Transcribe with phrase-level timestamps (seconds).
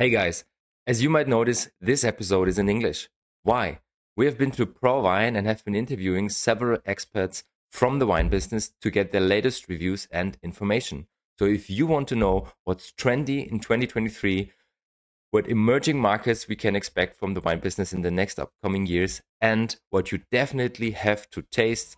[0.00, 0.44] Hey guys,
[0.86, 3.08] as you might notice, this episode is in English.
[3.42, 3.80] Why?
[4.16, 8.70] We have been to ProWein and have been interviewing several experts from the wine business
[8.80, 11.08] to get their latest reviews and information.
[11.36, 14.52] So if you want to know what's trendy in 2023,
[15.32, 19.20] what emerging markets we can expect from the wine business in the next upcoming years,
[19.40, 21.96] and what you definitely have to taste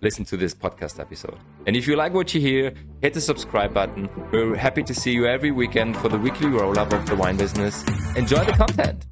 [0.00, 1.38] listen to this podcast episode.
[1.66, 2.72] And if you like what you hear,
[3.02, 4.08] hit the subscribe button.
[4.32, 7.36] We're happy to see you every weekend for the weekly roll up of the wine
[7.36, 7.82] business.
[8.16, 9.04] Enjoy the content.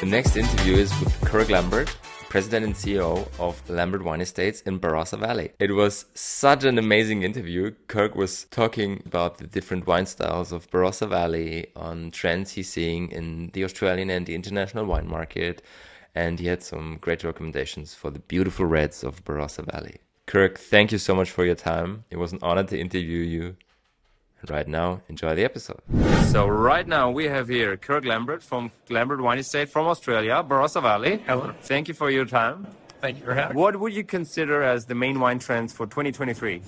[0.00, 1.94] The next interview is with Kirk Lambert,
[2.30, 5.50] president and CEO of Lambert Wine Estates in Barossa Valley.
[5.58, 7.72] It was such an amazing interview.
[7.88, 13.10] Kirk was talking about the different wine styles of Barossa Valley, on trends he's seeing
[13.10, 15.60] in the Australian and the international wine market,
[16.14, 19.96] and he had some great recommendations for the beautiful reds of Barossa Valley.
[20.26, 22.04] Kirk, thank you so much for your time.
[22.10, 23.56] It was an honor to interview you.
[24.40, 25.80] And right now, enjoy the episode.
[26.30, 30.82] So right now we have here Kirk Lambert from Lambert Wine Estate from Australia, Barossa
[30.82, 31.22] Valley.
[31.26, 31.52] Hello.
[31.62, 32.66] Thank you for your time.
[33.00, 33.62] Thank you for having me.
[33.62, 36.62] What would you consider as the main wine trends for 2023?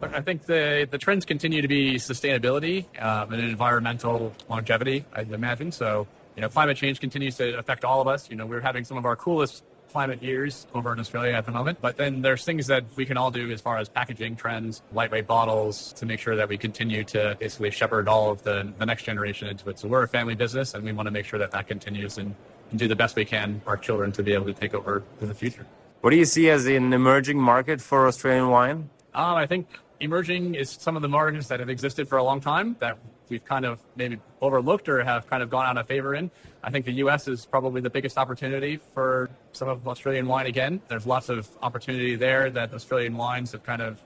[0.00, 5.32] Look, I think the, the trends continue to be sustainability um, and environmental longevity, I'd
[5.32, 5.72] imagine.
[5.72, 8.28] So, you know, climate change continues to affect all of us.
[8.28, 11.52] You know, we're having some of our coolest climate years over in Australia at the
[11.52, 11.80] moment.
[11.80, 15.26] But then there's things that we can all do as far as packaging trends, lightweight
[15.26, 19.04] bottles, to make sure that we continue to basically shepherd all of the, the next
[19.04, 19.78] generation into it.
[19.78, 22.34] So we're a family business and we want to make sure that that continues and,
[22.70, 25.02] and do the best we can for our children to be able to take over
[25.20, 25.66] in the future.
[26.00, 28.90] What do you see as an emerging market for Australian wine?
[29.14, 29.66] Um, I think
[30.00, 32.98] emerging is some of the markets that have existed for a long time that
[33.28, 36.30] we've kind of maybe overlooked or have kind of gone out of favor in.
[36.62, 37.28] I think the U.S.
[37.28, 40.80] is probably the biggest opportunity for some of Australian wine again.
[40.88, 44.02] There's lots of opportunity there that Australian wines have kind of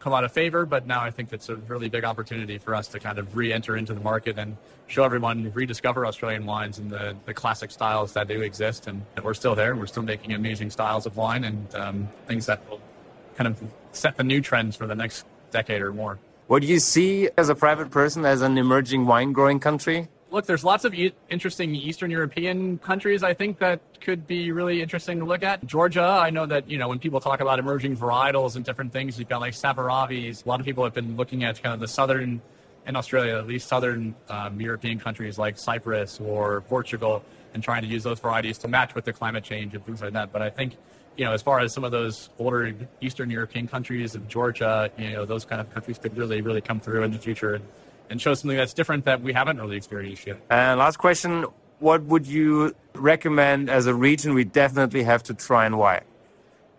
[0.00, 2.88] come out of favor, but now I think it's a really big opportunity for us
[2.88, 7.16] to kind of re-enter into the market and show everyone, rediscover Australian wines and the,
[7.26, 8.86] the classic styles that do exist.
[8.86, 9.74] And we're still there.
[9.74, 12.80] We're still making amazing styles of wine and um, things that will
[13.36, 13.60] kind of
[13.92, 16.18] set the new trends for the next decade or more.
[16.48, 20.08] What do you see as a private person as an emerging wine growing country?
[20.30, 24.80] Look, there's lots of e- interesting Eastern European countries I think that could be really
[24.80, 25.62] interesting to look at.
[25.66, 29.18] Georgia, I know that, you know, when people talk about emerging varietals and different things,
[29.18, 30.46] you've got like Saperavis.
[30.46, 32.40] A lot of people have been looking at kind of the southern,
[32.86, 37.22] in Australia, at least southern um, European countries like Cyprus or Portugal
[37.52, 40.14] and trying to use those varieties to match with the climate change and things like
[40.14, 40.32] that.
[40.32, 40.76] But I think
[41.18, 45.10] you know, as far as some of those older Eastern European countries of Georgia, you
[45.10, 47.64] know, those kind of countries could really, really come through in the future and,
[48.08, 50.40] and show something that's different that we haven't really experienced yet.
[50.48, 51.44] And last question,
[51.80, 56.02] what would you recommend as a region we definitely have to try and why?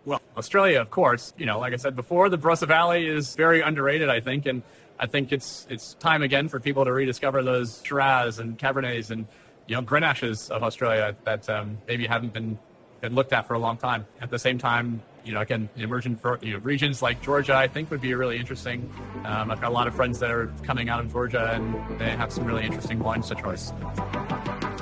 [0.06, 1.34] Well, Australia, of course.
[1.36, 4.62] You know, like I said before, the Barossa Valley is very underrated, I think, and
[4.98, 9.26] I think it's it's time again for people to rediscover those Shiraz and Cabernets and
[9.66, 12.58] you know Grenaches of Australia that um, maybe haven't been
[13.00, 14.06] been looked at for a long time.
[14.20, 17.68] At the same time, you know, again, emerging for, you know, regions like Georgia, I
[17.68, 18.92] think would be really interesting.
[19.24, 22.10] Um, I've got a lot of friends that are coming out of Georgia, and they
[22.10, 23.50] have some really interesting wines to try.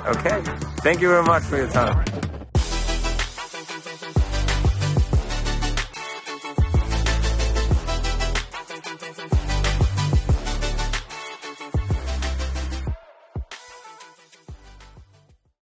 [0.05, 0.41] Okay,
[0.81, 2.28] thank you very much for your time.